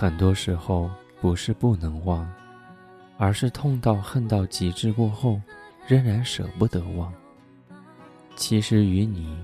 [0.00, 2.26] 很多时候不是不能忘，
[3.18, 5.38] 而是痛到恨到极致过后，
[5.86, 7.12] 仍然舍不得忘。
[8.34, 9.36] 其实与你，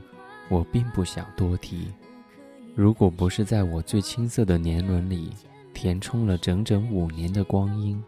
[0.49, 1.93] 我并不想多提。
[2.75, 5.31] 如果不是在我最青涩的年轮里
[5.75, 8.03] 填充了整整五年的光阴，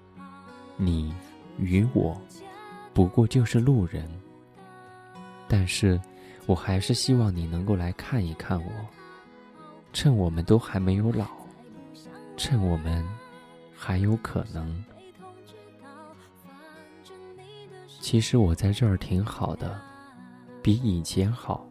[0.79, 1.12] 你
[1.59, 2.19] 与我，
[2.95, 4.09] 不过就是路人。
[5.46, 6.01] 但是，
[6.46, 8.73] 我还是希望你能够来看一看我，
[9.93, 11.38] 趁我们都还没有老。
[12.39, 13.05] 趁我们
[13.77, 14.84] 还有可能，
[18.01, 19.79] 其实我在这儿挺好的，
[20.62, 21.69] 比以前好，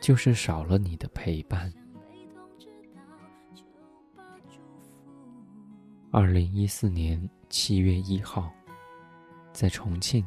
[0.00, 1.72] 就是少了你的陪伴。
[6.10, 8.52] 二零一四年七月一号，
[9.52, 10.26] 在重庆，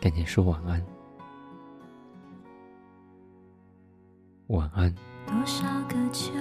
[0.00, 0.86] 跟你说晚安，
[4.46, 4.94] 晚安。
[5.26, 6.32] 多少个秋，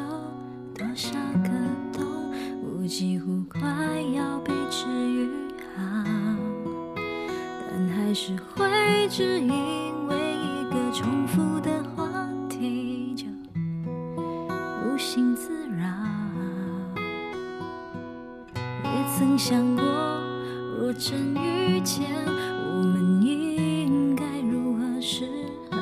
[0.76, 1.12] 多少
[1.44, 1.61] 个，
[2.82, 3.62] 我几乎快
[4.16, 5.30] 要被治愈
[5.76, 6.04] 好，
[7.70, 13.28] 但还是会只因为一个重复的话题就
[14.84, 15.86] 无心自扰。
[18.84, 19.84] 也曾想过，
[20.80, 25.30] 若真遇见，我们应该如何是
[25.70, 25.78] 好？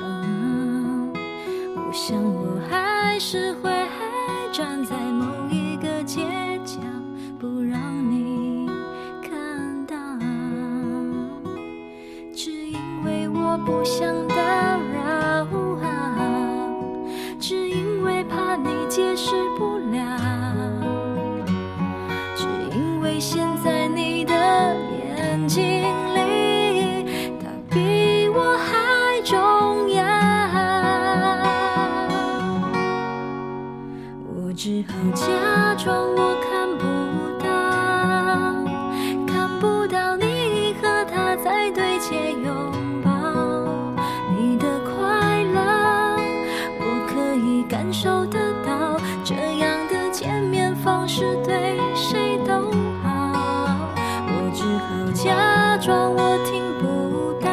[1.78, 3.72] 我想我还是会
[4.52, 5.26] 站在某
[12.42, 15.04] 只因为我不想打扰
[15.84, 16.16] 啊，
[17.38, 20.00] 只因为怕你解释不了，
[22.38, 25.84] 只因为现在你的眼睛
[26.16, 27.04] 里，
[27.42, 30.02] 他比我还重要。
[34.34, 36.16] 我只好假装
[47.80, 52.70] 感受得到，这样的见面方式对谁都
[53.02, 53.80] 好。
[54.28, 57.48] 我只好假装我听不到，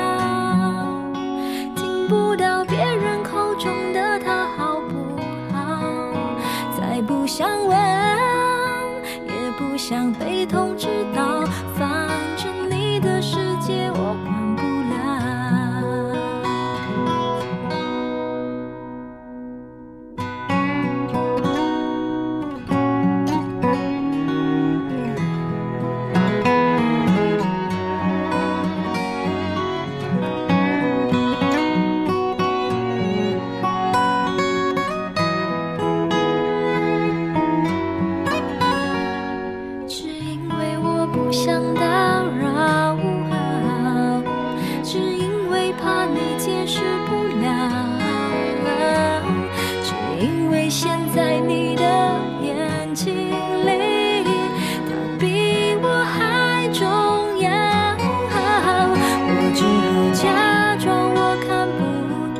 [1.76, 5.16] 听不到别人口中的他好不
[5.54, 6.10] 好。
[6.76, 7.78] 再不想问，
[9.26, 11.44] 也不想被通知到，
[52.96, 53.14] 眼睛
[53.66, 54.24] 里，
[54.88, 55.86] 他比我
[56.16, 56.80] 还重
[57.38, 57.50] 要。
[59.28, 59.60] 我只
[59.92, 60.24] 好假
[60.76, 61.78] 装我看不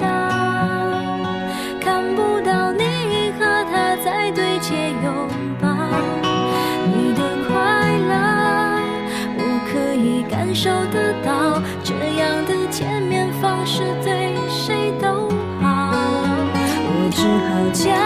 [0.00, 0.06] 到，
[1.78, 1.84] 看
[2.14, 2.82] 不到你
[3.38, 4.72] 和他在对街
[5.04, 5.06] 拥
[5.60, 5.68] 抱。
[6.86, 7.52] 你的快
[8.08, 8.10] 乐，
[9.36, 9.40] 我
[9.70, 15.28] 可以感受得到，这样的见面方式对谁都
[15.60, 15.92] 好。
[16.88, 18.05] 我只好假